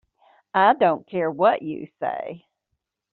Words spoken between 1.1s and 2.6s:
what you say.